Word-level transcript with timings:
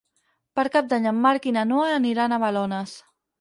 Per 0.59 0.63
Cap 0.75 0.87
d'Any 0.93 1.05
en 1.11 1.19
Marc 1.25 1.45
i 1.51 1.53
na 1.59 1.67
Noa 1.73 1.93
aniran 1.99 2.35
a 2.35 2.41
Balones. 2.47 2.97